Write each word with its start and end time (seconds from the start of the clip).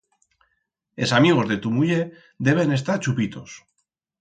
Es 1.07 1.13
amigos 1.17 1.49
de 1.51 1.57
tu 1.65 1.73
muller 1.77 2.01
deben 2.51 2.73
estar 2.79 2.99
chupitos. 3.05 3.63